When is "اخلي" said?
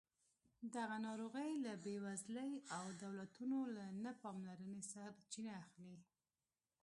5.63-5.97